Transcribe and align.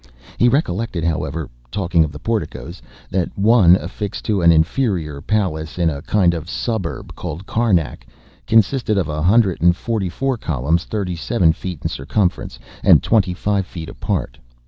He 0.39 0.49
recollected, 0.49 1.03
however, 1.03 1.47
(talking 1.69 2.03
of 2.03 2.11
the 2.11 2.17
porticoes,) 2.17 2.81
that 3.11 3.37
one 3.37 3.75
affixed 3.75 4.25
to 4.25 4.41
an 4.41 4.51
inferior 4.51 5.21
palace 5.21 5.77
in 5.77 5.91
a 5.91 6.01
kind 6.01 6.33
of 6.33 6.49
suburb 6.49 7.13
called 7.13 7.45
Carnac, 7.45 8.07
consisted 8.47 8.97
of 8.97 9.07
a 9.07 9.21
hundred 9.21 9.61
and 9.61 9.75
forty 9.75 10.09
four 10.09 10.37
columns, 10.39 10.85
thirty 10.85 11.15
seven 11.15 11.53
feet 11.53 11.81
in 11.83 11.87
circumference, 11.89 12.57
and 12.83 13.03
twenty 13.03 13.35
five 13.35 13.67
feet 13.67 13.89
apart. 13.89 14.39